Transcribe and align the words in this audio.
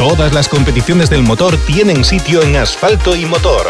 Todas 0.00 0.32
las 0.32 0.48
competiciones 0.48 1.10
del 1.10 1.22
motor 1.22 1.52
tienen 1.66 2.04
sitio 2.04 2.40
en 2.42 2.56
Asfalto 2.56 3.14
y 3.14 3.26
Motor. 3.26 3.66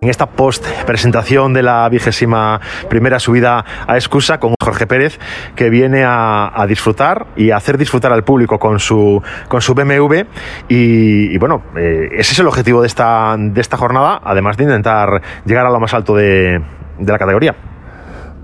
En 0.00 0.08
esta 0.08 0.24
post 0.24 0.66
presentación 0.86 1.52
de 1.52 1.62
la 1.62 1.86
vigésima 1.90 2.62
primera 2.88 3.20
subida 3.20 3.62
a 3.86 3.96
Excusa 3.96 4.40
con 4.40 4.54
Jorge 4.58 4.86
Pérez, 4.86 5.20
que 5.54 5.68
viene 5.68 6.02
a, 6.02 6.64
disfrutar 6.66 7.26
y 7.36 7.50
a 7.50 7.58
hacer 7.58 7.76
disfrutar 7.76 8.10
al 8.10 8.24
público 8.24 8.58
con 8.58 8.80
su, 8.80 9.22
con 9.48 9.60
su 9.60 9.74
BMW. 9.74 10.22
Y, 10.68 11.36
bueno, 11.36 11.62
eh, 11.76 12.08
ese 12.12 12.32
es 12.32 12.38
el 12.38 12.46
objetivo 12.46 12.80
de 12.80 12.86
esta, 12.86 13.36
de 13.38 13.60
esta 13.60 13.76
jornada, 13.76 14.18
además 14.24 14.56
de 14.56 14.64
intentar 14.64 15.20
llegar 15.44 15.66
a 15.66 15.70
lo 15.70 15.78
más 15.78 15.92
alto 15.92 16.16
de, 16.16 16.58
de 16.98 17.12
la 17.12 17.18
categoría. 17.18 17.54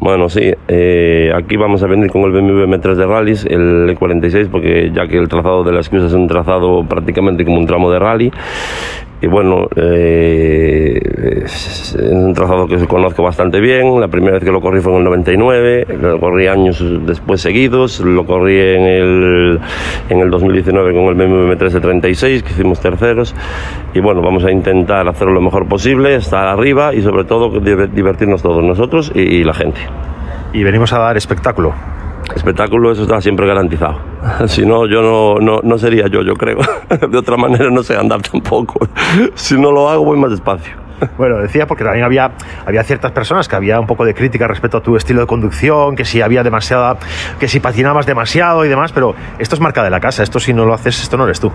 Bueno, 0.01 0.31
sí, 0.31 0.51
eh, 0.67 1.31
aquí 1.37 1.59
vamos 1.59 1.83
a 1.83 1.87
venir 1.87 2.11
con 2.11 2.23
el 2.23 2.33
BMW 2.33 2.65
M3 2.65 2.95
de 2.95 3.07
rallies, 3.07 3.45
el 3.45 3.87
E46, 3.95 4.49
porque 4.51 4.91
ya 4.95 5.07
que 5.07 5.19
el 5.19 5.29
trazado 5.29 5.63
de 5.63 5.73
la 5.73 5.81
excusa 5.81 6.07
es 6.07 6.15
un 6.15 6.27
trazado 6.27 6.85
prácticamente 6.89 7.45
como 7.45 7.59
un 7.59 7.67
tramo 7.67 7.91
de 7.91 7.99
rally, 7.99 8.33
y 9.23 9.27
bueno, 9.27 9.69
eh, 9.77 10.99
es 11.45 11.95
un 12.01 12.33
trazado 12.33 12.67
que 12.67 12.79
conozco 12.87 13.23
bastante 13.23 13.61
bien. 13.61 14.01
La 14.01 14.09
primera 14.09 14.35
vez 14.35 14.45
que 14.45 14.51
lo 14.51 14.61
corrí 14.61 14.81
fue 14.81 14.93
en 14.93 14.99
el 14.99 15.05
99, 15.05 15.87
lo 16.01 16.19
corrí 16.19 16.47
años 16.47 16.83
después 17.07 17.43
seguidos, 17.43 18.01
lo 18.01 18.25
corrí 18.25 18.59
en 18.59 18.83
el, 18.83 19.61
en 20.09 20.21
el 20.21 20.31
2019 20.31 20.95
con 20.95 21.05
el 21.05 21.15
BMW 21.15 21.53
M3 21.53 21.81
36, 21.81 22.43
que 22.43 22.51
hicimos 22.51 22.81
terceros. 22.81 23.35
Y 23.93 24.01
bueno, 24.01 24.23
vamos 24.23 24.45
a 24.45 24.51
intentar 24.51 25.07
hacerlo 25.07 25.35
lo 25.35 25.43
mejor 25.43 25.69
posible, 25.69 26.15
estar 26.15 26.49
arriba 26.49 26.95
y 26.95 27.03
sobre 27.03 27.25
todo 27.25 27.61
divertirnos 27.61 28.43
todos 28.43 28.65
nosotros 28.65 29.13
y 29.15 29.45
la 29.45 29.53
gente. 29.53 29.81
Y 30.55 30.65
venimos 30.65 30.93
a 30.95 30.99
dar 30.99 31.17
espectáculo 31.19 31.75
espectáculo 32.35 32.93
eso 32.93 33.03
está 33.03 33.21
siempre 33.21 33.47
garantizado. 33.47 33.99
Si 34.47 34.65
no, 34.65 34.87
yo 34.87 35.03
no, 35.03 35.35
no, 35.41 35.61
no, 35.63 35.79
sería 35.79 36.07
yo, 36.09 36.23
yo 36.23 36.35
creo. 36.35 36.59
De 37.11 37.19
otra 37.19 37.37
manera 37.37 37.71
no 37.71 37.83
sé 37.83 37.97
andar 37.97 38.21
tampoco. 38.23 38.87
Si 39.35 39.59
no 39.59 39.73
lo 39.73 39.89
hago 39.89 40.05
voy 40.05 40.19
más 40.19 40.31
despacio. 40.31 40.75
Bueno, 41.17 41.39
decía 41.39 41.67
porque 41.67 41.83
también 41.83 42.05
había, 42.05 42.31
había 42.67 42.83
ciertas 42.83 43.13
personas 43.13 43.49
que 43.49 43.57
había 43.57 43.81
un 43.81 43.87
poco 43.87 44.05
de 44.05 44.15
crítica 44.15 44.47
respecto 44.47 44.79
a 44.79 44.83
tu 44.83 44.97
estilo 44.97 45.23
de 45.23 45.27
conducción, 45.27 45.97
que 45.97 46.05
si 46.05 46.21
había 46.21 46.43
demasiada, 46.43 46.99
que 47.39 47.49
si 47.49 47.59
patinabas 47.59 48.05
demasiado 48.05 48.67
y 48.67 48.69
demás, 48.69 48.93
pero 48.93 49.15
esto 49.39 49.55
es 49.55 49.61
marca 49.63 49.83
de 49.83 49.89
la 49.89 49.99
casa, 49.99 50.23
esto 50.23 50.39
si 50.39 50.53
no 50.53 50.67
lo 50.67 50.75
haces, 50.75 51.03
esto 51.03 51.17
no 51.17 51.25
eres 51.25 51.41
tú. 51.41 51.51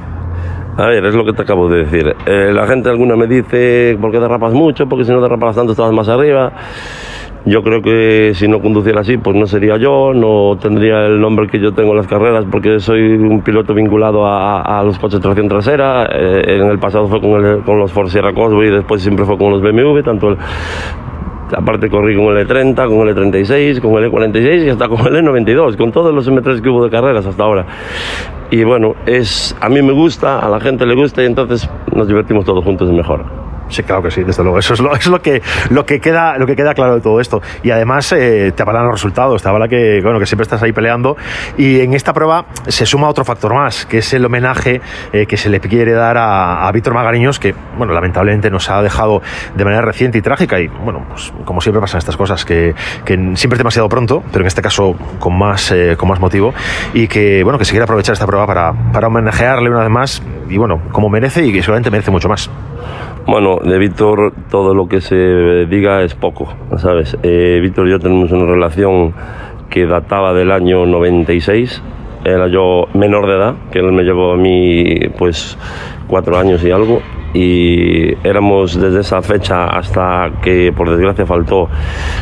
A 0.78 0.88
ver, 0.88 1.06
es 1.06 1.16
lo 1.16 1.23
que 1.23 1.32
te 1.32 1.44
acabo 1.44 1.70
de 1.70 1.86
decir. 1.86 2.14
Eh, 2.26 2.52
la 2.52 2.67
gente 2.67 2.89
alguna 2.89 3.16
me 3.16 3.28
dice, 3.28 3.98
¿por 4.02 4.12
qué 4.12 4.20
derrapas 4.20 4.52
mucho? 4.52 4.88
Porque 4.88 5.06
si 5.06 5.12
no 5.12 5.22
derrapas 5.22 5.56
tanto 5.56 5.72
estabas 5.72 5.94
más 5.94 6.10
arriba. 6.10 6.52
Yo 7.46 7.62
creo 7.62 7.82
que 7.84 8.32
si 8.34 8.48
no 8.48 8.60
conduciera 8.60 9.02
así, 9.02 9.18
pues 9.18 9.36
no 9.36 9.46
sería 9.46 9.78
yo, 9.78 10.14
no 10.16 10.58
tendría 10.60 11.06
el 11.06 11.22
nombre 11.22 11.48
que 11.48 11.60
yo 11.60 11.74
tengo 11.74 11.92
en 11.92 11.98
las 11.98 12.08
carreras, 12.08 12.44
porque 12.52 12.80
soy 12.80 13.02
un 13.02 13.42
piloto 13.42 13.76
vinculado 13.76 14.26
a, 14.26 14.82
los 14.84 14.98
coches 14.98 15.20
de 15.20 15.24
tracción 15.24 15.48
trasera. 15.48 16.10
Eh, 16.12 16.58
en 16.58 16.68
el 16.68 16.80
pasado 16.80 17.06
fue 17.08 17.22
con, 17.22 17.62
con 17.62 17.78
los 17.78 17.92
Ford 17.92 18.08
Sierra 18.08 18.34
Cosworth 18.34 18.68
y 18.68 18.72
después 18.72 19.04
siempre 19.04 19.26
fue 19.26 19.38
con 19.38 19.52
los 19.52 19.62
BMW, 19.62 20.02
tanto 20.02 20.30
el, 20.30 20.38
aparte 21.56 21.88
corrí 21.88 22.16
con 22.16 22.36
el 22.36 22.48
E30, 22.48 22.88
con 22.88 23.08
el 23.08 23.16
E36, 23.16 23.80
con 23.80 24.04
el 24.04 24.12
E46 24.12 24.66
y 24.66 24.70
hasta 24.70 24.88
con 24.88 25.06
el 25.06 25.23
E92, 25.23 25.78
con 25.78 25.92
todos 25.92 26.14
los 26.14 26.28
M3 26.28 26.62
que 26.62 26.70
hubo 26.70 26.84
de 26.84 26.90
carreras 26.90 27.28
hasta 27.28 27.44
ahora. 27.44 27.66
Y 28.50 28.64
bueno, 28.64 28.96
es, 29.06 29.56
a 29.62 29.70
mí 29.70 29.84
me 29.84 29.92
gusta, 29.92 30.40
a 30.40 30.50
la 30.50 30.60
gente 30.60 30.86
le 30.86 30.96
gusta 30.96 31.22
y 31.22 31.28
entonces 31.28 31.70
nos 31.94 32.08
divertimos 32.08 32.46
todos 32.46 32.64
juntos 32.64 32.92
mejor. 32.92 33.23
Sí, 33.69 33.83
claro 33.83 34.03
que 34.03 34.11
sí, 34.11 34.23
desde 34.23 34.44
luego. 34.44 34.59
Eso 34.59 34.73
es 34.73 34.80
lo, 34.80 34.95
es 34.95 35.08
lo, 35.08 35.21
que, 35.21 35.41
lo, 35.69 35.85
que, 35.85 35.99
queda, 35.99 36.38
lo 36.38 36.45
que 36.45 36.55
queda 36.55 36.73
claro 36.73 36.95
de 36.95 37.02
todo 37.02 37.19
esto. 37.19 37.41
Y 37.63 37.71
además 37.71 38.11
eh, 38.11 38.52
te 38.55 38.63
avalan 38.63 38.85
los 38.85 38.94
resultados, 38.94 39.41
te 39.41 39.49
avala 39.49 39.67
que, 39.67 39.99
bueno, 40.03 40.19
que 40.19 40.25
siempre 40.25 40.44
estás 40.44 40.61
ahí 40.63 40.71
peleando. 40.71 41.17
Y 41.58 41.81
en 41.81 41.93
esta 41.93 42.13
prueba 42.13 42.45
se 42.67 42.86
suma 42.86 43.09
otro 43.09 43.25
factor 43.25 43.53
más, 43.53 43.86
que 43.86 43.99
es 43.99 44.13
el 44.13 44.25
homenaje 44.25 44.81
eh, 45.13 45.25
que 45.25 45.38
se 45.38 45.49
le 45.49 45.59
quiere 45.59 45.93
dar 45.93 46.17
a, 46.17 46.71
Víctor 46.75 46.93
Magariños, 46.93 47.39
que 47.39 47.55
bueno, 47.77 47.93
lamentablemente 47.93 48.49
nos 48.49 48.70
ha 48.70 48.81
dejado 48.81 49.21
de 49.55 49.64
manera 49.64 49.81
reciente 49.81 50.17
y 50.17 50.21
trágica. 50.21 50.59
Y 50.59 50.67
bueno, 50.67 51.05
pues 51.09 51.33
como 51.45 51.61
siempre 51.61 51.80
pasan 51.80 51.99
estas 51.99 52.17
cosas, 52.17 52.43
que, 52.43 52.75
que 53.05 53.14
siempre 53.36 53.55
es 53.55 53.59
demasiado 53.59 53.87
pronto, 53.87 54.21
pero 54.31 54.43
en 54.43 54.48
este 54.48 54.61
caso 54.61 54.95
con 55.20 55.37
más, 55.37 55.71
eh, 55.71 55.95
con 55.98 56.09
más 56.09 56.20
motivo. 56.20 56.54
Y 56.93 57.08
que 57.08 57.43
bueno, 57.43 57.58
que 57.58 57.65
se 57.65 57.71
quiere 57.71 57.83
aprovechar 57.83 58.14
esta 58.14 58.27
prueba 58.27 58.45
para, 58.45 58.73
para 58.92 59.08
homenajearle 59.08 59.70
una 59.70 59.80
vez 59.80 59.89
más. 59.89 60.23
Y 60.49 60.58
bueno, 60.58 60.81
como 60.92 61.09
merece 61.09 61.45
y 61.45 61.54
que 61.54 61.61
seguramente 61.61 61.89
merece 61.89 62.11
mucho 62.11 62.27
más. 62.27 62.49
Bueno, 63.27 63.58
de 63.58 63.80
Víctor 63.80 64.33
todo 64.52 64.75
lo 64.75 64.87
que 64.87 65.02
se 65.02 65.65
diga 65.65 66.03
es 66.03 66.13
poco, 66.13 66.47
¿sabes? 66.77 67.17
Eh, 67.23 67.59
Víctor 67.59 67.87
y 67.87 67.91
yo 67.91 67.99
tenemos 67.99 68.31
una 68.31 68.45
relación 68.45 69.15
que 69.67 69.87
databa 69.87 70.31
del 70.33 70.52
año 70.52 70.86
96. 70.86 71.81
Era 72.23 72.47
yo 72.47 72.86
menor 72.93 73.25
de 73.25 73.36
edad, 73.36 73.55
que 73.71 73.80
él 73.80 73.91
me 73.93 74.03
llevó 74.03 74.33
a 74.33 74.37
mí 74.37 75.09
pues 75.17 75.58
cuatro 76.08 76.37
años 76.37 76.63
y 76.63 76.69
algo. 76.69 77.02
Y 77.33 78.13
éramos 78.25 78.80
desde 78.80 78.99
esa 78.99 79.23
fecha 79.23 79.65
hasta 79.65 80.31
que 80.43 80.71
por 80.71 80.92
desgracia 80.92 81.25
faltó 81.25 81.67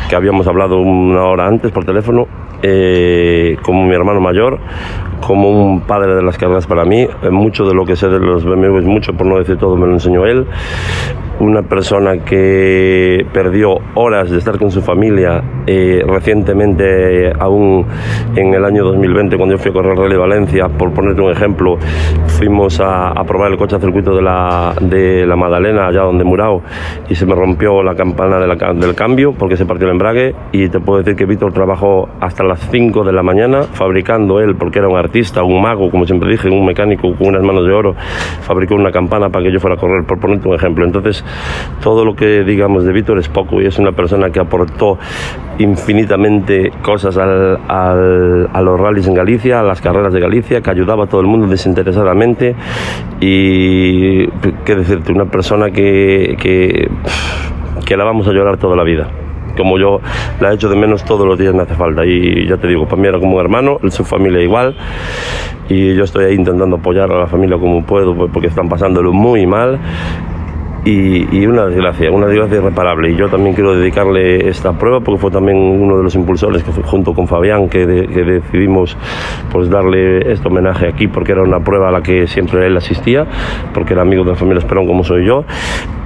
que 0.08 0.16
habíamos 0.16 0.46
hablado 0.46 0.80
una 0.80 1.24
hora 1.24 1.46
antes 1.46 1.70
por 1.70 1.84
teléfono, 1.84 2.26
eh, 2.66 3.58
como 3.62 3.86
mi 3.86 3.94
hermano 3.94 4.20
mayor, 4.20 4.58
como 5.20 5.50
un 5.50 5.82
padre 5.82 6.14
de 6.14 6.22
las 6.22 6.38
carreras 6.38 6.66
para 6.66 6.86
mí. 6.86 7.02
Eh, 7.02 7.30
mucho 7.30 7.64
de 7.64 7.74
lo 7.74 7.84
que 7.84 7.94
sé 7.94 8.08
de 8.08 8.18
los 8.18 8.42
BMWs, 8.42 8.86
mucho 8.86 9.12
por 9.12 9.26
no 9.26 9.38
decir 9.38 9.58
todo, 9.58 9.76
me 9.76 9.86
lo 9.86 9.92
enseñó 9.92 10.24
él 10.24 10.46
una 11.40 11.62
persona 11.62 12.18
que 12.18 13.26
perdió 13.32 13.78
horas 13.94 14.30
de 14.30 14.38
estar 14.38 14.58
con 14.58 14.70
su 14.70 14.80
familia 14.80 15.42
eh, 15.66 16.02
recientemente, 16.06 17.32
aún 17.38 17.84
en 18.36 18.54
el 18.54 18.64
año 18.64 18.84
2020, 18.84 19.36
cuando 19.36 19.56
yo 19.56 19.58
fui 19.58 19.70
a 19.70 19.74
correr 19.74 19.96
Rally 19.96 20.16
Valencia, 20.16 20.68
por 20.68 20.92
ponerte 20.92 21.20
un 21.20 21.32
ejemplo, 21.32 21.76
fuimos 22.34 22.80
a, 22.80 23.12
probar 23.26 23.52
el 23.52 23.58
coche 23.58 23.76
a 23.76 23.80
circuito 23.80 24.14
de 24.14 24.22
la, 24.22 24.74
de 24.80 25.26
la 25.26 25.36
Madalena, 25.36 25.86
allá 25.86 26.02
donde 26.02 26.24
Murao, 26.24 26.62
y 27.08 27.14
se 27.14 27.26
me 27.26 27.34
rompió 27.34 27.82
la 27.82 27.94
campana 27.94 28.38
del 28.38 28.94
cambio 28.94 29.32
porque 29.32 29.56
se 29.56 29.64
partió 29.64 29.86
el 29.86 29.92
embrague. 29.92 30.34
Y 30.52 30.68
te 30.68 30.80
puedo 30.80 30.98
decir 30.98 31.16
que 31.16 31.26
Víctor 31.26 31.52
trabajó 31.52 32.08
hasta 32.20 32.44
las 32.44 32.60
5 32.70 33.04
de 33.04 33.12
la 33.12 33.22
mañana 33.22 33.62
fabricando 33.62 34.40
él, 34.40 34.56
porque 34.56 34.80
era 34.80 34.88
un 34.88 34.96
artista, 34.96 35.42
un 35.42 35.62
mago, 35.62 35.90
como 35.90 36.04
siempre 36.04 36.30
dije, 36.30 36.48
un 36.48 36.66
mecánico 36.66 37.14
con 37.16 37.28
unas 37.28 37.42
manos 37.42 37.66
de 37.66 37.72
oro, 37.72 37.94
fabricó 38.42 38.74
una 38.74 38.90
campana 38.90 39.28
para 39.28 39.44
que 39.44 39.52
yo 39.52 39.60
fuera 39.60 39.76
a 39.76 39.78
correr, 39.78 40.04
por 40.04 40.18
ponerte 40.18 40.48
un 40.48 40.54
ejemplo. 40.54 40.84
Entonces, 40.84 41.24
todo 41.82 42.04
lo 42.04 42.14
que 42.14 42.44
digamos 42.44 42.84
de 42.84 42.92
Víctor 42.92 43.18
es 43.18 43.28
poco 43.28 43.60
y 43.60 43.66
es 43.66 43.78
una 43.78 43.92
persona 43.92 44.30
que 44.30 44.40
aportó 44.40 44.98
infinitamente 45.58 46.72
cosas 46.82 47.16
al, 47.16 47.58
a 47.68 48.62
los 48.62 48.80
rallies 48.80 49.06
en 49.06 49.14
Galicia, 49.14 49.60
a 49.60 49.62
las 49.62 49.80
carreras 49.80 50.12
de 50.12 50.20
Galicia, 50.20 50.60
que 50.60 50.70
ayudaba 50.70 51.04
a 51.04 51.06
todo 51.06 51.20
el 51.20 51.26
mundo 51.26 51.46
desinteresadamente. 51.46 52.54
Y, 53.20 54.26
qué 54.64 54.74
decirte, 54.74 55.12
una 55.12 55.26
persona 55.26 55.70
que, 55.70 56.36
que, 56.38 56.88
que 57.84 57.96
la 57.96 58.04
vamos 58.04 58.26
a 58.28 58.32
llorar 58.32 58.56
toda 58.56 58.76
la 58.76 58.84
vida. 58.84 59.08
Como 59.56 59.78
yo 59.78 60.00
la 60.40 60.50
he 60.50 60.54
hecho 60.54 60.68
de 60.68 60.76
menos 60.76 61.04
todos 61.04 61.26
los 61.26 61.38
días 61.38 61.54
me 61.54 61.62
hace 61.62 61.74
falta. 61.74 62.04
Y 62.04 62.46
ya 62.48 62.56
te 62.56 62.66
digo, 62.66 62.86
para 62.86 63.00
mí 63.00 63.08
era 63.08 63.20
como 63.20 63.36
un 63.36 63.40
hermano, 63.40 63.78
su 63.88 64.04
familia 64.04 64.42
igual. 64.42 64.74
Y 65.68 65.94
yo 65.94 66.04
estoy 66.04 66.26
ahí 66.26 66.34
intentando 66.34 66.76
apoyar 66.76 67.10
a 67.10 67.20
la 67.20 67.26
familia 67.26 67.56
como 67.56 67.84
puedo 67.84 68.14
porque 68.28 68.48
están 68.48 68.68
pasándolo 68.68 69.12
muy 69.12 69.46
mal 69.46 69.78
y, 70.84 71.46
una 71.46 71.66
desgracia, 71.66 72.10
una 72.10 72.26
desgracia 72.26 72.58
irreparable. 72.58 73.10
Y 73.10 73.16
yo 73.16 73.28
también 73.28 73.54
quiero 73.54 73.74
dedicarle 73.74 74.48
esta 74.48 74.72
prueba 74.72 75.00
porque 75.00 75.20
fue 75.20 75.30
también 75.30 75.56
uno 75.56 75.96
de 75.96 76.02
los 76.02 76.14
impulsores 76.14 76.62
que 76.62 76.72
junto 76.82 77.14
con 77.14 77.26
Fabián 77.26 77.68
que, 77.68 77.86
decidimos 77.86 78.96
pues 79.50 79.70
darle 79.70 80.30
este 80.30 80.48
homenaje 80.48 80.88
aquí 80.88 81.06
porque 81.08 81.32
era 81.32 81.42
una 81.42 81.60
prueba 81.60 81.88
a 81.88 81.92
la 81.92 82.02
que 82.02 82.26
siempre 82.26 82.66
él 82.66 82.76
asistía, 82.76 83.26
porque 83.72 83.94
era 83.94 84.02
amigo 84.02 84.24
de 84.24 84.30
la 84.30 84.36
familia 84.36 84.58
Esperón 84.58 84.86
como 84.86 85.04
soy 85.04 85.26
yo 85.26 85.44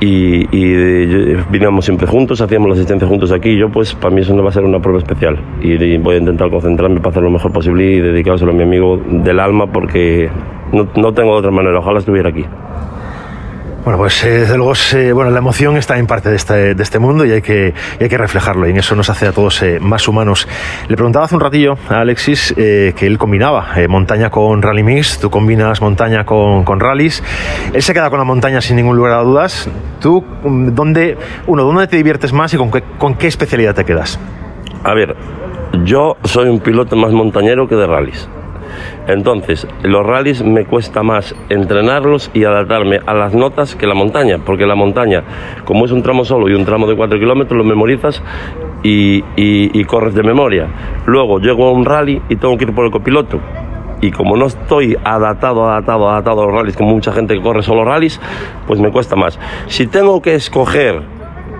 y, 0.00 0.44
y 0.56 1.34
viníamos 1.50 1.84
siempre 1.84 2.06
juntos, 2.06 2.40
hacíamos 2.40 2.68
la 2.68 2.74
asistencia 2.74 3.06
juntos 3.08 3.32
aquí 3.32 3.50
y 3.50 3.58
yo 3.58 3.68
pues 3.70 3.94
para 3.94 4.14
mí 4.14 4.20
eso 4.20 4.34
no 4.34 4.42
va 4.42 4.50
a 4.50 4.52
ser 4.52 4.64
una 4.64 4.80
prueba 4.80 4.98
especial 4.98 5.38
y, 5.60 5.98
voy 5.98 6.16
a 6.16 6.18
intentar 6.18 6.50
concentrarme 6.50 6.98
para 6.98 7.10
hacer 7.10 7.22
lo 7.22 7.30
mejor 7.30 7.52
posible 7.52 7.84
y 7.84 8.00
dedicárselo 8.00 8.52
a 8.52 8.54
mi 8.54 8.62
amigo 8.62 8.96
del 8.96 9.40
alma 9.40 9.66
porque 9.66 10.30
no, 10.72 10.86
no 10.96 11.12
tengo 11.12 11.32
otra 11.32 11.50
manera, 11.50 11.78
ojalá 11.78 11.98
estuviera 11.98 12.28
aquí. 12.28 12.44
Bueno, 13.84 13.96
pues 13.96 14.22
eh, 14.24 14.40
desde 14.40 14.56
luego 14.56 14.72
bueno, 15.14 15.30
la 15.30 15.38
emoción 15.38 15.76
está 15.76 15.98
en 15.98 16.06
parte 16.06 16.28
de 16.28 16.36
este, 16.36 16.72
este 16.72 16.98
mundo 16.98 17.24
y 17.24 17.30
hay, 17.32 17.42
que, 17.42 17.72
hay 17.98 18.08
que 18.08 18.18
reflejarlo 18.18 18.66
y 18.66 18.70
en 18.70 18.76
eso 18.76 18.94
nos 18.94 19.08
hace 19.08 19.26
a 19.26 19.32
todos 19.32 19.62
eh, 19.62 19.78
más 19.80 20.08
humanos. 20.08 20.48
Le 20.88 20.96
preguntaba 20.96 21.24
hace 21.24 21.36
un 21.36 21.40
ratillo 21.40 21.74
a 21.88 22.00
Alexis 22.00 22.52
eh, 22.56 22.92
que 22.96 23.06
él 23.06 23.18
combinaba 23.18 23.68
montaña 23.88 24.30
con 24.30 24.62
rally 24.62 24.82
mix, 24.82 25.18
tú 25.20 25.30
combinas 25.30 25.80
montaña 25.80 26.24
con, 26.24 26.64
con 26.64 26.80
rallies, 26.80 27.22
él 27.72 27.82
se 27.82 27.94
queda 27.94 28.10
con 28.10 28.18
la 28.18 28.24
montaña 28.24 28.60
sin 28.60 28.76
ningún 28.76 28.96
lugar 28.96 29.12
a 29.12 29.22
dudas. 29.22 29.70
¿Tú 30.00 30.22
mm, 30.22 30.74
dónde, 30.74 31.16
uno, 31.46 31.64
dónde 31.64 31.86
te 31.86 31.96
diviertes 31.96 32.32
más 32.32 32.52
y 32.52 32.56
con 32.56 32.70
qué, 32.70 32.82
con 32.98 33.14
qué 33.14 33.28
especialidad 33.28 33.74
te 33.74 33.84
quedas? 33.84 34.18
A 34.84 34.92
ver, 34.92 35.16
yo 35.84 36.16
soy 36.24 36.48
un 36.48 36.60
piloto 36.60 36.96
más 36.96 37.12
montañero 37.12 37.68
que 37.68 37.76
de 37.76 37.86
rallies 37.86 38.28
entonces, 39.06 39.66
los 39.82 40.06
rallies 40.06 40.42
me 40.42 40.64
cuesta 40.64 41.02
más 41.02 41.34
entrenarlos 41.48 42.30
y 42.34 42.44
adaptarme 42.44 43.00
a 43.06 43.14
las 43.14 43.34
notas 43.34 43.74
que 43.74 43.86
la 43.86 43.94
montaña, 43.94 44.38
porque 44.44 44.66
la 44.66 44.74
montaña, 44.74 45.22
como 45.64 45.84
es 45.84 45.92
un 45.92 46.02
tramo 46.02 46.24
solo 46.24 46.48
y 46.48 46.54
un 46.54 46.64
tramo 46.64 46.86
de 46.86 46.96
4 46.96 47.18
kilómetros, 47.18 47.56
lo 47.56 47.64
memorizas 47.64 48.22
y, 48.82 49.84
corres 49.84 50.14
de 50.14 50.22
memoria. 50.22 50.68
Luego 51.06 51.38
llego 51.38 51.68
a 51.68 51.72
un 51.72 51.84
rally 51.84 52.20
y 52.28 52.36
tengo 52.36 52.56
que 52.56 52.64
ir 52.64 52.74
por 52.74 52.84
el 52.84 52.90
copiloto 52.90 53.40
y 54.00 54.10
como 54.10 54.36
no 54.36 54.46
estoy 54.46 54.96
adaptado, 55.02 55.68
adaptado, 55.68 56.08
adaptado 56.08 56.42
a 56.42 56.46
los 56.46 56.54
rallies, 56.54 56.76
como 56.76 56.90
mucha 56.90 57.12
gente 57.12 57.34
que 57.34 57.40
corre 57.40 57.62
solo 57.62 57.84
rallies, 57.84 58.20
pues 58.66 58.80
me 58.80 58.90
cuesta 58.90 59.16
más. 59.16 59.38
Si 59.66 59.86
tengo 59.86 60.22
que 60.22 60.34
escoger 60.34 61.02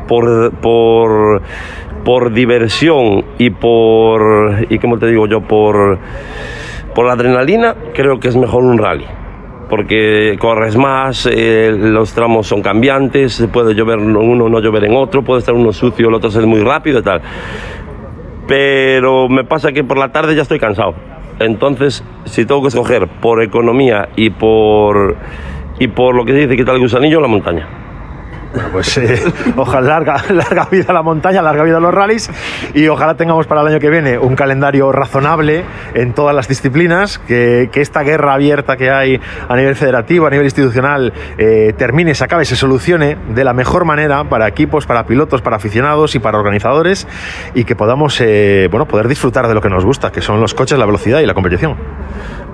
por, 0.07 0.53
por, 0.53 1.43
por 2.05 2.33
diversión 2.33 3.25
y 3.39 3.51
por, 3.51 4.67
y 4.69 4.79
como 4.79 4.99
te 4.99 5.07
digo 5.07 5.27
yo, 5.27 5.41
por, 5.41 5.99
por 6.99 7.07
la 7.07 7.13
adrenalina, 7.13 7.77
creo 7.95 8.19
que 8.19 8.27
es 8.27 8.37
mejor 8.37 8.65
un 8.65 8.77
rally 8.77 9.07
porque 9.71 10.37
corres 10.41 10.77
más, 10.77 11.29
eh, 11.31 11.71
los 11.73 12.13
tramos 12.13 12.49
son 12.49 12.61
cambiantes, 12.61 13.47
puede 13.53 13.77
llover 13.77 14.01
en 14.01 14.17
uno, 14.17 14.49
no 14.49 14.59
llover 14.59 14.83
en 14.83 14.97
otro, 14.97 15.23
puede 15.23 15.39
estar 15.39 15.55
uno 15.55 15.73
sucio, 15.73 16.09
el 16.09 16.15
otro 16.15 16.29
ser 16.29 16.45
muy 16.49 16.61
rápido 16.61 16.99
y 16.99 17.03
tal. 17.03 17.23
Pero 18.49 19.29
me 19.29 19.45
pasa 19.45 19.71
que 19.71 19.85
por 19.85 19.97
la 19.97 20.11
tarde 20.11 20.35
ya 20.35 20.43
estoy 20.43 20.59
cansado. 20.59 20.95
Entonces, 21.39 22.03
si 22.25 22.45
tengo 22.47 22.63
que 22.63 22.69
escoger 22.69 23.07
por 23.07 23.45
economía 23.45 24.09
y 24.17 24.31
por, 24.31 25.15
y 25.79 25.87
por 25.87 26.17
lo 26.17 26.25
que 26.25 26.33
se 26.33 26.39
dice 26.39 26.57
quitar 26.57 26.75
el 26.75 26.81
gusanillo, 26.81 27.21
la 27.21 27.29
montaña. 27.29 27.78
Bueno, 28.59 28.73
pues 28.73 28.99
eh, 28.99 29.23
ojalá 29.57 30.01
larga, 30.01 30.17
larga 30.31 30.65
vida 30.65 30.87
a 30.89 30.93
la 30.93 31.03
montaña, 31.03 31.43
larga 31.43 31.63
vida 31.63 31.77
a 31.77 31.81
los 31.81 31.95
rallies 31.95 32.29
y 32.75 32.89
ojalá 32.89 33.15
tengamos 33.15 33.47
para 33.47 33.61
el 33.61 33.69
año 33.69 33.79
que 33.79 33.89
viene 33.89 34.19
un 34.19 34.35
calendario 34.35 34.91
razonable 34.91 35.65
en 35.95 36.13
todas 36.13 36.35
las 36.35 36.49
disciplinas, 36.49 37.21
que, 37.21 37.71
que 37.71 37.81
esta 37.81 38.03
guerra 38.03 38.35
abierta 38.35 38.77
que 38.77 38.91
hay 38.91 39.21
a 39.49 39.55
nivel 39.55 39.77
federativo, 39.77 40.27
a 40.27 40.31
nivel 40.31 40.47
institucional, 40.47 41.13
eh, 41.39 41.73
termine, 41.79 42.17
se 42.17 42.25
acabe, 42.25 42.45
se 42.47 42.57
solucione 42.57 43.17
de 43.33 43.45
la 43.45 43.53
mejor 43.53 43.85
manera 43.85 44.25
para 44.25 44.49
equipos, 44.49 44.87
para 44.87 45.07
pilotos, 45.07 45.41
para 45.41 45.55
aficionados 45.55 46.17
y 46.17 46.19
para 46.19 46.37
organizadores 46.37 47.07
y 47.55 47.63
que 47.63 47.77
podamos 47.77 48.21
eh, 48.21 48.67
bueno, 48.73 48.89
poder 48.89 49.07
disfrutar 49.07 49.47
de 49.47 49.55
lo 49.55 49.61
que 49.61 49.69
nos 49.69 49.85
gusta, 49.85 50.11
que 50.11 50.21
son 50.21 50.41
los 50.41 50.55
coches, 50.55 50.77
la 50.81 50.87
velocidad 50.87 51.21
y 51.21 51.27
la 51.27 51.35
competición. 51.35 51.77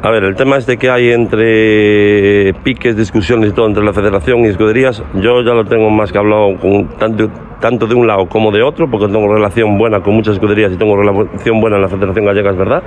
A 0.04 0.10
ver, 0.10 0.22
el 0.24 0.34
tema 0.34 0.58
este 0.58 0.76
que 0.76 0.90
hay 0.90 1.12
entre 1.12 2.52
piques, 2.62 2.94
discusiones 2.94 3.48
y 3.48 3.54
todo 3.54 3.68
entre 3.68 3.82
la 3.82 3.94
federación 3.94 4.44
y 4.44 4.48
escuderías, 4.48 5.02
yo 5.14 5.40
ya 5.40 5.54
lo 5.54 5.64
tengo 5.64 5.88
más 5.88 6.12
que 6.12 6.18
hablado 6.18 6.58
con 6.60 6.88
tanto, 6.98 7.30
tanto 7.58 7.86
de 7.86 7.94
un 7.94 8.06
lado 8.06 8.26
como 8.26 8.52
de 8.52 8.62
otro, 8.62 8.86
porque 8.90 9.06
tengo 9.06 9.32
relación 9.32 9.78
buena 9.78 10.00
con 10.00 10.12
muchas 10.12 10.34
escuderías 10.34 10.72
y 10.72 10.76
tengo 10.76 10.94
relación 10.94 11.58
buena 11.58 11.76
en 11.76 11.82
la 11.82 11.88
Federación 11.88 12.26
Gallega, 12.26 12.50
es 12.50 12.56
verdad. 12.58 12.82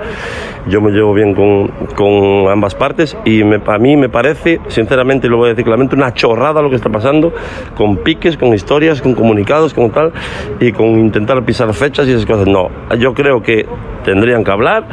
Yo 0.68 0.80
me 0.80 0.92
llevo 0.92 1.12
bien 1.12 1.34
con, 1.34 1.66
con 1.96 2.52
ambas 2.52 2.76
partes 2.76 3.18
y 3.24 3.42
me, 3.42 3.60
a 3.66 3.78
mí 3.78 3.96
me 3.96 4.08
parece, 4.08 4.60
sinceramente, 4.68 5.26
y 5.26 5.30
lo 5.30 5.38
voy 5.38 5.46
a 5.46 5.50
decir 5.50 5.64
claramente, 5.64 5.96
una 5.96 6.14
chorrada 6.14 6.62
lo 6.62 6.70
que 6.70 6.76
está 6.76 6.88
pasando 6.88 7.32
con 7.76 7.96
piques, 7.96 8.36
con 8.36 8.54
historias, 8.54 9.02
con 9.02 9.14
comunicados, 9.14 9.74
con 9.74 9.90
tal, 9.90 10.12
y 10.60 10.70
con 10.70 10.86
intentar 11.00 11.44
pisar 11.44 11.74
fechas 11.74 12.06
y 12.06 12.12
esas 12.12 12.26
cosas. 12.26 12.46
No, 12.46 12.70
yo 12.96 13.12
creo 13.12 13.42
que 13.42 13.66
tendrían 14.04 14.44
que 14.44 14.52
hablar 14.52 14.84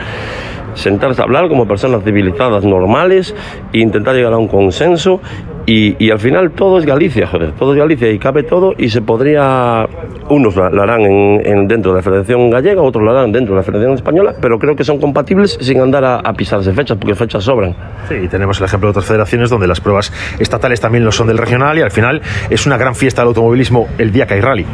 sentarse 0.75 1.22
a 1.22 1.25
hablar 1.25 1.50
como 1.50 1.68
personas 1.68 2.04
civilizadas 2.04 2.63
normales 2.63 3.36
e 3.74 3.80
intentar 3.80 4.16
llegar 4.16 4.33
a 4.33 4.38
un 4.38 4.48
consenso 4.48 5.19
y, 5.68 5.95
y, 5.98 6.12
al 6.12 6.19
final 6.19 6.51
todo 6.51 6.77
es 6.77 6.86
Galicia, 6.86 7.25
joder, 7.25 7.54
todo 7.54 7.74
es 7.74 7.80
Galicia 7.80 8.12
y 8.12 8.19
cabe 8.19 8.44
todo 8.44 8.74
y 8.77 8.89
se 8.89 9.01
podría, 9.01 9.88
unos 10.30 10.56
lo 10.56 10.81
harán 10.81 11.01
en, 11.01 11.42
en 11.44 11.68
dentro 11.68 11.92
de 11.92 11.98
la 11.98 12.04
Federación 12.04 12.51
Gallega, 12.51 12.83
otros 12.83 13.04
lo 13.04 13.10
harán 13.10 13.31
dentro 13.31 13.56
de 13.56 13.62
la 13.62 13.63
Federación 13.63 13.95
Española, 13.95 14.36
pero 14.39 14.60
creo 14.60 14.75
que 14.75 14.83
son 14.83 15.00
compatibles 15.00 15.57
sin 15.60 15.81
andar 15.81 16.04
a, 16.04 16.18
a 16.18 16.33
pisarse 16.33 16.72
fechas, 16.72 16.98
porque 16.98 17.16
fechas 17.16 17.44
sobran. 17.44 17.75
Sí, 18.07 18.13
y 18.25 18.27
tenemos 18.27 18.60
el 18.60 18.66
ejemplo 18.66 18.89
de 18.89 18.92
otras 18.92 19.06
federaciones 19.06 19.50
donde 19.50 19.66
las 19.66 19.81
pruebas 19.81 20.13
estatales 20.38 20.80
también 20.80 21.04
lo 21.04 21.12
son 21.12 21.27
del 21.27 21.39
regional 21.39 21.80
y 21.80 21.81
al 21.81 21.92
final 21.92 22.22
es 22.51 22.68
una 22.68 22.77
gran 22.77 22.94
fiesta 22.94 23.24
del 23.24 23.30
automovilismo 23.30 23.88
el 23.98 24.12
día 24.12 24.27
que 24.27 24.36
hay 24.36 24.42
rally. 24.42 24.66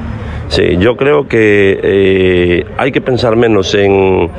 Sí, 0.50 0.76
yo 0.78 0.98
creo 0.98 1.30
que 1.30 1.80
eh, 1.82 2.66
hay 2.78 2.92
que 2.92 3.00
pensar 3.00 3.38
menos 3.38 3.74
en, 3.74 4.30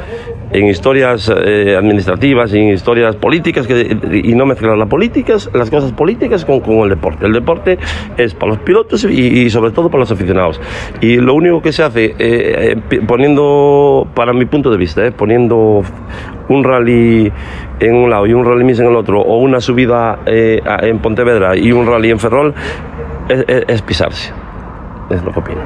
en 0.53 0.67
historias 0.67 1.33
eh, 1.35 1.77
administrativas, 1.77 2.53
en 2.53 2.71
historias 2.71 3.17
políticas 3.17 3.67
que, 3.67 3.97
y 4.25 4.35
no 4.35 4.47
mezclar 4.47 4.77
las 4.77 4.89
políticas, 4.89 5.51
las 5.55 5.71
cosas 5.71 5.93
políticas 5.93 6.45
con, 6.45 6.61
con, 6.61 6.79
el 6.81 6.91
deporte. 6.91 7.27
El 7.27 7.33
deporte 7.33 7.79
es 8.17 8.35
para 8.35 8.53
los 8.53 8.59
pilotos 8.61 9.05
y, 9.05 9.49
sobre 9.51 9.71
todo 9.71 9.89
para 9.89 10.01
los 10.01 10.13
aficionados. 10.13 10.61
Y 11.01 11.17
lo 11.17 11.35
único 11.35 11.63
que 11.63 11.73
se 11.73 11.83
hace, 11.83 12.15
eh, 12.19 12.77
poniendo, 13.07 14.07
para 14.15 14.33
mi 14.33 14.45
punto 14.45 14.71
de 14.71 14.77
vista, 14.77 15.11
poniendo 15.11 15.83
un 16.49 16.65
rally 16.65 17.33
en 17.81 17.95
un 17.95 18.11
lado 18.11 18.27
y 18.27 18.35
un 18.35 18.45
rally 18.45 18.65
mix 18.65 18.79
en 18.79 18.87
el 18.87 18.97
otro, 18.97 19.21
o 19.21 19.39
una 19.39 19.61
subida 19.61 20.21
en 20.27 20.99
Pontevedra 20.99 21.57
y 21.57 21.73
un 21.73 21.87
rally 21.87 22.11
en 22.11 22.19
Ferrol, 22.19 22.55
es, 23.29 23.45
es 23.69 23.83
pisarse. 23.83 24.42
Es 25.11 25.23
lo 25.23 25.33
que 25.33 25.41
opino. 25.41 25.61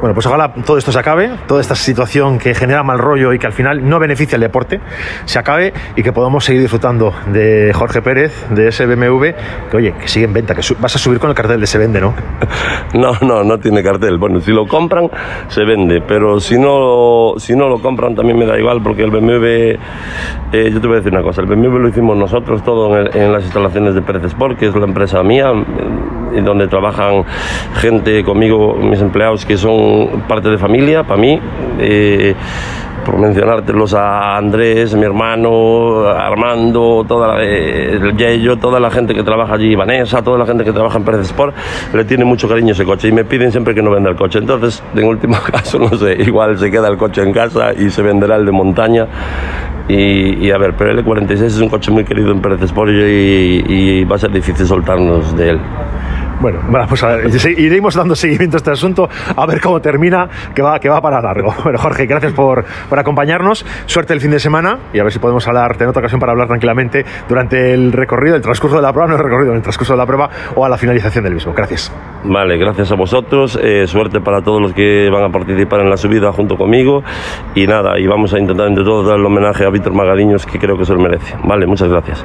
Bueno, 0.00 0.14
pues 0.14 0.26
ojalá 0.26 0.52
todo 0.52 0.78
esto 0.78 0.92
se 0.92 0.98
acabe, 0.98 1.30
toda 1.46 1.60
esta 1.60 1.74
situación 1.74 2.38
que 2.38 2.54
genera 2.54 2.82
mal 2.82 2.98
rollo 2.98 3.32
y 3.32 3.38
que 3.38 3.46
al 3.46 3.52
final 3.52 3.88
no 3.88 3.98
beneficia 3.98 4.36
al 4.36 4.40
deporte, 4.42 4.80
se 5.24 5.38
acabe 5.38 5.72
y 5.96 6.02
que 6.02 6.12
podamos 6.12 6.44
seguir 6.44 6.60
disfrutando 6.60 7.14
de 7.32 7.72
Jorge 7.74 8.02
Pérez, 8.02 8.46
de 8.50 8.68
ese 8.68 8.86
BMW, 8.86 9.26
que 9.70 9.76
oye, 9.76 9.94
que 10.00 10.08
sigue 10.08 10.26
en 10.26 10.32
venta, 10.32 10.54
que 10.54 10.62
vas 10.78 10.96
a 10.96 10.98
subir 10.98 11.18
con 11.18 11.30
el 11.30 11.36
cartel 11.36 11.60
de 11.60 11.66
se 11.66 11.78
vende, 11.78 12.00
¿no? 12.00 12.14
No, 12.94 13.12
no, 13.20 13.44
no 13.44 13.58
tiene 13.58 13.82
cartel. 13.82 14.18
Bueno, 14.18 14.40
si 14.40 14.52
lo 14.52 14.66
compran, 14.66 15.08
se 15.48 15.64
vende, 15.64 16.02
pero 16.06 16.40
si 16.40 16.58
no, 16.58 17.34
si 17.36 17.54
no 17.54 17.68
lo 17.68 17.80
compran 17.80 18.14
también 18.14 18.38
me 18.38 18.46
da 18.46 18.58
igual, 18.58 18.82
porque 18.82 19.02
el 19.04 19.10
BMW, 19.10 19.78
eh, 20.52 20.70
yo 20.72 20.80
te 20.80 20.86
voy 20.86 20.96
a 20.96 20.98
decir 20.98 21.12
una 21.12 21.22
cosa, 21.22 21.42
el 21.42 21.46
BMW 21.46 21.78
lo 21.78 21.88
hicimos 21.88 22.16
nosotros 22.16 22.62
todo 22.62 22.98
en, 22.98 23.32
las 23.32 23.44
instalaciones 23.44 23.94
de 23.94 24.02
Pérez 24.02 24.24
Sport, 24.24 24.58
que 24.58 24.66
es 24.66 24.74
la 24.74 24.84
empresa 24.84 25.22
mía, 25.22 25.52
y 26.36 26.40
donde 26.40 26.66
trabajan 26.68 27.24
gente 27.74 28.24
conmigo, 28.24 28.74
mis 28.74 29.00
empleados 29.00 29.44
que 29.44 29.56
son 29.56 30.22
parte 30.28 30.48
de 30.48 30.58
familia 30.58 31.04
para 31.04 31.20
mí. 31.20 31.40
Eh, 31.78 32.34
por 33.10 33.18
mencionártelos 33.18 33.92
a 33.94 34.36
Andrés, 34.36 34.94
mi 34.94 35.04
hermano, 35.04 36.06
Armando, 36.06 37.04
toda 37.08 37.34
la, 37.34 37.42
el 37.42 38.16
Yello, 38.16 38.56
toda 38.56 38.78
la 38.78 38.88
gente 38.88 39.14
que 39.14 39.24
trabaja 39.24 39.54
allí, 39.54 39.74
Vanessa, 39.74 40.22
toda 40.22 40.38
la 40.38 40.46
gente 40.46 40.64
que 40.64 40.70
trabaja 40.70 40.98
en 40.98 41.04
Pérez 41.04 41.22
Sport, 41.22 41.56
le 41.92 42.04
tiene 42.04 42.24
mucho 42.24 42.48
cariño 42.48 42.72
ese 42.72 42.84
coche 42.84 43.08
y 43.08 43.12
me 43.12 43.24
piden 43.24 43.50
siempre 43.50 43.74
que 43.74 43.82
no 43.82 43.90
venda 43.90 44.10
el 44.10 44.16
coche. 44.16 44.38
Entonces, 44.38 44.80
en 44.94 45.04
último 45.04 45.36
caso, 45.52 45.80
no 45.80 45.88
sé, 45.96 46.22
igual 46.22 46.56
se 46.56 46.70
queda 46.70 46.88
el 46.88 46.96
coche 46.96 47.22
en 47.22 47.32
casa 47.32 47.72
y 47.74 47.90
se 47.90 48.00
venderá 48.00 48.36
el 48.36 48.46
de 48.46 48.52
montaña. 48.52 49.08
Y, 49.88 50.46
y, 50.46 50.52
a 50.52 50.58
ver, 50.58 50.74
pero 50.78 50.92
el 50.92 51.04
E46 51.04 51.42
es 51.42 51.60
un 51.60 51.68
coche 51.68 51.90
muy 51.90 52.04
querido 52.04 52.30
en 52.30 52.40
Pérez 52.40 52.62
Sport 52.62 52.92
y, 52.92 53.64
y 53.66 54.04
va 54.04 54.14
a 54.14 54.18
ser 54.20 54.30
difícil 54.30 54.66
soltarnos 54.66 55.36
de 55.36 55.50
él. 55.50 55.60
Bueno, 56.40 56.60
pues 56.88 57.02
a 57.02 57.08
ver, 57.08 57.26
iremos 57.58 57.94
dando 57.94 58.14
seguimiento 58.14 58.56
a 58.56 58.58
este 58.58 58.70
asunto 58.70 59.08
a 59.36 59.46
ver 59.46 59.60
cómo 59.60 59.80
termina, 59.80 60.28
que 60.54 60.62
va, 60.62 60.78
que 60.78 60.88
va 60.88 61.00
para 61.00 61.20
largo. 61.20 61.54
Bueno, 61.70 61.78
Jorge, 61.78 62.06
gracias 62.06 62.32
por, 62.32 62.64
por 62.88 62.98
acompañarnos. 62.98 63.64
Suerte 63.86 64.14
el 64.14 64.20
fin 64.20 64.30
de 64.30 64.40
semana 64.40 64.78
y 64.92 64.98
a 64.98 65.02
ver 65.02 65.12
si 65.12 65.18
podemos 65.18 65.46
hablar, 65.46 65.76
tener 65.76 65.90
otra 65.90 66.00
ocasión 66.00 66.18
para 66.18 66.32
hablar 66.32 66.48
tranquilamente 66.48 67.04
durante 67.28 67.74
el 67.74 67.92
recorrido, 67.92 68.34
el 68.34 68.42
transcurso 68.42 68.76
de 68.76 68.82
la 68.82 68.92
prueba, 68.92 69.08
no 69.08 69.16
el 69.16 69.22
recorrido, 69.22 69.52
el 69.52 69.62
transcurso 69.62 69.92
de 69.92 69.98
la 69.98 70.06
prueba 70.06 70.30
o 70.56 70.64
a 70.64 70.68
la 70.68 70.78
finalización 70.78 71.24
del 71.24 71.34
mismo. 71.34 71.52
Gracias. 71.52 71.92
Vale, 72.24 72.56
gracias 72.56 72.90
a 72.90 72.96
vosotros. 72.96 73.58
Eh, 73.62 73.86
suerte 73.86 74.20
para 74.20 74.40
todos 74.40 74.60
los 74.60 74.72
que 74.72 75.10
van 75.10 75.24
a 75.24 75.28
participar 75.28 75.80
en 75.80 75.90
la 75.90 75.96
subida 75.96 76.32
junto 76.32 76.56
conmigo. 76.56 77.02
Y 77.54 77.66
nada, 77.66 77.98
y 77.98 78.06
vamos 78.06 78.32
a 78.34 78.38
intentar 78.38 78.66
entre 78.66 78.84
todos 78.84 79.06
dar 79.06 79.18
el 79.18 79.26
homenaje 79.26 79.64
a 79.64 79.70
Víctor 79.70 79.94
Magariños, 79.94 80.46
que 80.46 80.58
creo 80.58 80.76
que 80.76 80.84
se 80.84 80.94
lo 80.94 81.00
merece. 81.00 81.36
Vale, 81.44 81.66
muchas 81.66 81.88
gracias. 81.88 82.24